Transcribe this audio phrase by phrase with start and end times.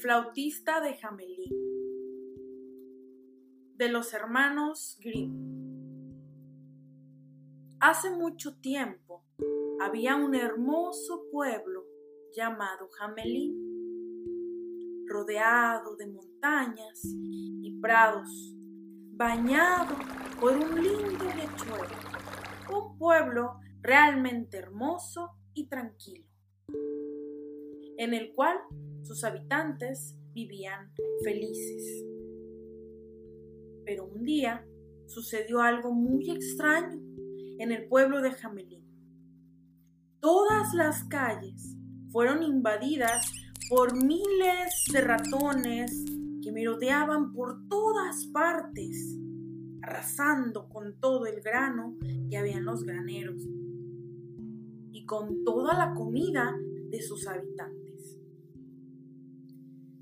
[0.00, 1.54] flautista de Jamelín
[3.76, 5.50] de los hermanos Grimm.
[7.80, 9.24] Hace mucho tiempo
[9.80, 11.84] había un hermoso pueblo
[12.34, 13.54] llamado Jamelín,
[15.06, 18.54] rodeado de montañas y prados,
[19.12, 19.96] bañado
[20.40, 21.96] por un lindo lechuelo,
[22.74, 26.24] un pueblo realmente hermoso y tranquilo,
[28.00, 28.56] en el cual
[29.02, 30.90] sus habitantes vivían
[31.22, 32.02] felices.
[33.84, 34.66] Pero un día
[35.06, 36.98] sucedió algo muy extraño
[37.58, 38.86] en el pueblo de Jamelín.
[40.18, 41.76] Todas las calles
[42.10, 43.30] fueron invadidas
[43.68, 45.92] por miles de ratones
[46.42, 49.14] que merodeaban por todas partes,
[49.82, 51.98] arrasando con todo el grano
[52.30, 53.46] que había en los graneros
[54.90, 56.56] y con toda la comida
[56.88, 57.79] de sus habitantes.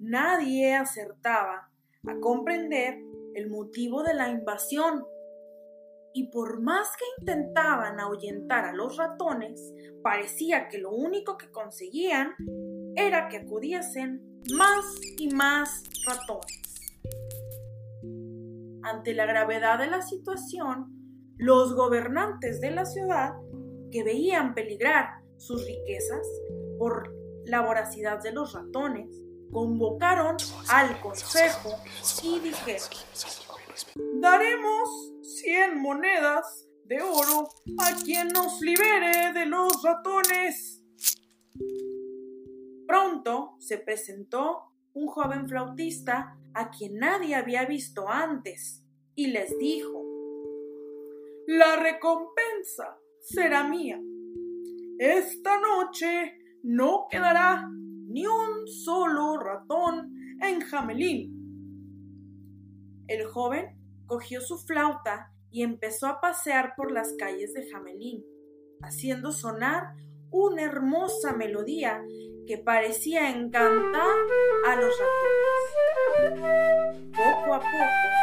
[0.00, 1.70] Nadie acertaba
[2.08, 2.98] a comprender
[3.34, 5.04] el motivo de la invasión
[6.14, 12.32] y por más que intentaban ahuyentar a los ratones, parecía que lo único que conseguían
[12.96, 14.86] era que acudiesen más
[15.18, 16.62] y más ratones.
[18.82, 20.86] Ante la gravedad de la situación,
[21.36, 23.34] los gobernantes de la ciudad,
[23.92, 26.26] que veían peligrar sus riquezas
[26.78, 27.14] por
[27.44, 30.36] la voracidad de los ratones, convocaron
[30.68, 31.76] al consejo
[32.22, 32.88] y dijeron,
[34.20, 37.48] daremos cien monedas de oro
[37.78, 40.82] a quien nos libere de los ratones.
[42.86, 48.82] Pronto se presentó un joven flautista a quien nadie había visto antes
[49.14, 50.02] y les dijo,
[51.46, 54.00] La recompensa será mía.
[54.98, 57.70] Esta noche no quedará
[58.10, 61.40] ni un solo ratón en Jamelín.
[63.06, 68.24] El joven cogió su flauta y empezó a pasear por las calles de Jamelín,
[68.82, 69.94] haciendo sonar
[70.30, 72.02] una hermosa melodía
[72.46, 74.16] que parecía encantar
[74.66, 74.92] a los
[76.22, 76.50] ratones.
[77.12, 78.19] Poco a poco,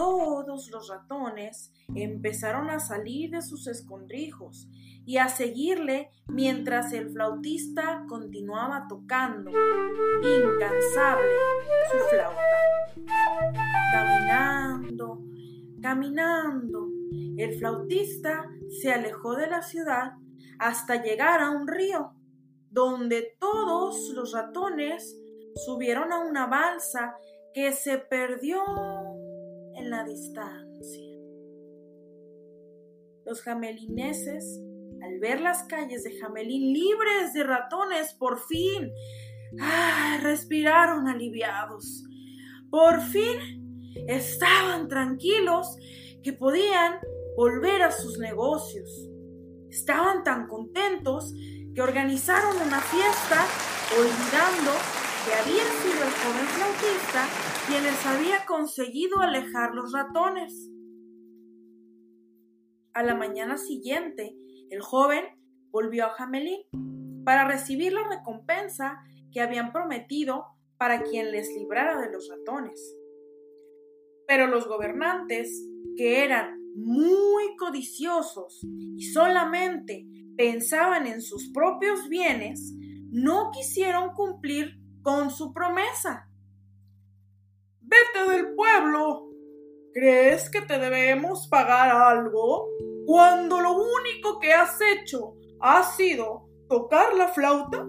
[0.00, 4.66] todos los ratones empezaron a salir de sus escondrijos
[5.04, 9.50] y a seguirle mientras el flautista continuaba tocando,
[10.22, 11.34] incansable,
[11.90, 12.40] su flauta.
[13.92, 15.22] Caminando,
[15.82, 16.88] Caminando,
[17.36, 18.46] el flautista
[18.80, 20.12] se alejó de la ciudad
[20.58, 22.14] hasta llegar a un río,
[22.70, 25.14] donde todos los ratones
[25.56, 27.16] subieron a una balsa
[27.52, 28.62] que se perdió
[29.80, 31.04] en la distancia.
[33.24, 34.60] Los jamelineses,
[35.02, 38.92] al ver las calles de Jamelín libres de ratones, por fin
[39.60, 42.04] ah, respiraron aliviados.
[42.70, 43.38] Por fin
[44.06, 45.76] estaban tranquilos
[46.22, 46.98] que podían
[47.36, 49.08] volver a sus negocios.
[49.70, 51.32] Estaban tan contentos
[51.74, 53.46] que organizaron una fiesta
[53.98, 57.28] olvidando que había sido el joven flautista
[57.66, 60.70] quien les había conseguido alejar los ratones.
[62.94, 64.34] A la mañana siguiente,
[64.70, 65.24] el joven
[65.70, 66.62] volvió a Jamelín
[67.24, 69.00] para recibir la recompensa
[69.30, 70.46] que habían prometido
[70.78, 72.80] para quien les librara de los ratones.
[74.26, 75.50] Pero los gobernantes,
[75.96, 78.64] que eran muy codiciosos
[78.96, 80.06] y solamente
[80.36, 82.72] pensaban en sus propios bienes,
[83.10, 84.79] no quisieron cumplir
[85.10, 86.28] con su promesa.
[87.80, 89.28] Vete del pueblo.
[89.92, 92.68] ¿Crees que te debemos pagar algo
[93.06, 97.84] cuando lo único que has hecho ha sido tocar la flauta?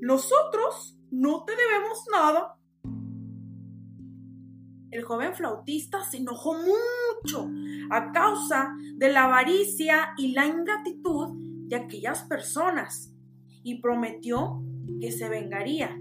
[0.00, 2.56] Nosotros no te debemos nada
[4.90, 7.50] el joven flautista se enojó mucho
[7.90, 11.34] a causa de la avaricia y la ingratitud
[11.68, 13.12] de aquellas personas
[13.62, 14.62] y prometió
[15.00, 16.00] que se vengaría.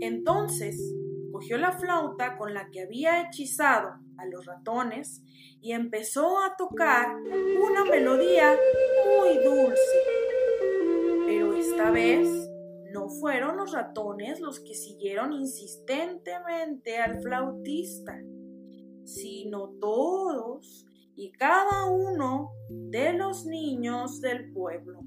[0.00, 0.94] Entonces
[1.32, 5.22] cogió la flauta con la que había hechizado a los ratones
[5.60, 8.56] y empezó a tocar una melodía
[9.06, 9.98] muy dulce.
[11.26, 12.28] Pero esta vez
[12.92, 18.18] no fueron los ratones los que siguieron insistentemente al flautista,
[19.04, 25.00] sino todos y cada uno de los niños del pueblo.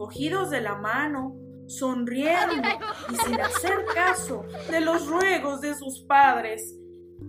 [0.00, 1.36] Cogidos de la mano,
[1.66, 2.66] sonriendo
[3.12, 6.74] y sin hacer caso de los ruegos de sus padres,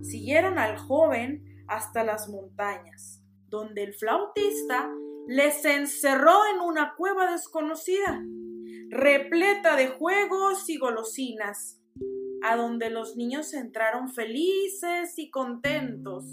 [0.00, 4.90] siguieron al joven hasta las montañas, donde el flautista
[5.28, 8.24] les encerró en una cueva desconocida
[8.88, 11.78] repleta de juegos y golosinas,
[12.42, 16.24] a donde los niños entraron felices y contentos.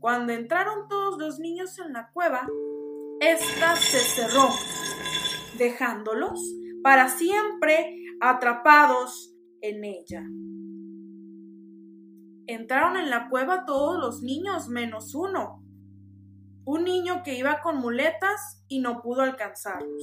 [0.00, 2.48] Cuando entraron todos los niños en la cueva,
[3.20, 4.48] ésta se cerró,
[5.58, 6.40] dejándolos
[6.82, 10.24] para siempre atrapados en ella.
[12.46, 15.62] Entraron en la cueva todos los niños menos uno,
[16.64, 20.02] un niño que iba con muletas y no pudo alcanzarlos.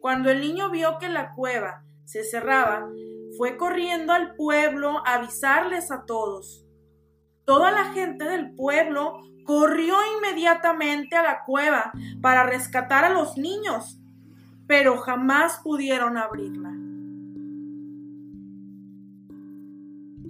[0.00, 2.88] Cuando el niño vio que la cueva se cerraba,
[3.36, 6.64] fue corriendo al pueblo a avisarles a todos.
[7.44, 13.98] Toda la gente del pueblo corrió inmediatamente a la cueva para rescatar a los niños,
[14.66, 16.72] pero jamás pudieron abrirla.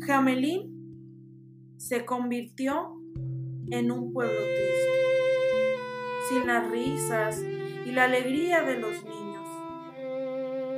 [0.06, 0.76] Jamelín
[1.78, 3.00] se convirtió
[3.70, 4.92] en un pueblo triste,
[6.28, 7.42] sin las risas
[7.84, 9.46] y la alegría de los niños.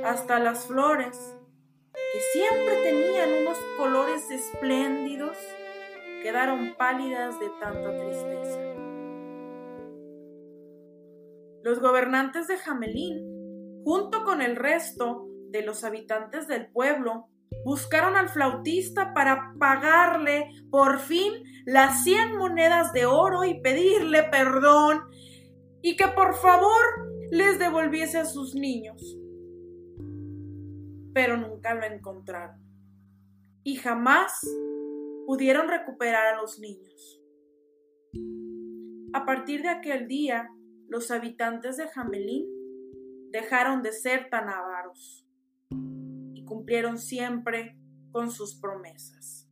[0.05, 1.35] Hasta las flores,
[1.93, 5.37] que siempre tenían unos colores espléndidos,
[6.21, 8.59] quedaron pálidas de tanta tristeza.
[11.63, 17.27] Los gobernantes de Jamelín, junto con el resto de los habitantes del pueblo,
[17.65, 21.33] buscaron al flautista para pagarle por fin
[21.65, 25.03] las cien monedas de oro y pedirle perdón
[25.81, 29.17] y que por favor les devolviese a sus niños.
[31.13, 32.69] Pero nunca lo encontraron
[33.63, 34.31] y jamás
[35.29, 37.21] pudieron recuperar a los niños.
[39.13, 40.49] A partir de aquel día,
[40.87, 42.47] los habitantes de Jamelín
[43.29, 45.29] dejaron de ser tan avaros
[46.49, 47.77] cumplieron siempre
[48.11, 49.47] con sus promesas.